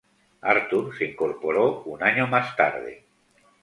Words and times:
Arthur 0.41 0.97
se 0.97 1.05
incorporó 1.05 1.83
un 1.83 2.01
año 2.01 2.25
más 2.25 2.55
tarde. 2.55 3.05